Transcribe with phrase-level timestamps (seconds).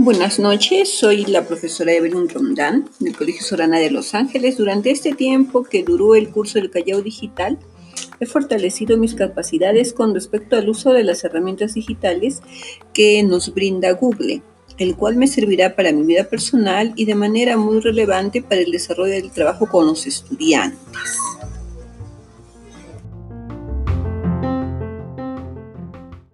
[0.00, 4.56] Buenas noches, soy la profesora Evelyn Rondán del Colegio Sorana de Los Ángeles.
[4.56, 7.58] Durante este tiempo que duró el curso del Callao Digital,
[8.20, 12.42] he fortalecido mis capacidades con respecto al uso de las herramientas digitales
[12.94, 14.40] que nos brinda Google,
[14.78, 18.70] el cual me servirá para mi vida personal y de manera muy relevante para el
[18.70, 20.78] desarrollo del trabajo con los estudiantes.